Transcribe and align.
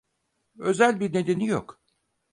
Özel 0.59 0.99
bir 0.99 1.13
nedeni 1.13 1.47
yok. 1.47 1.81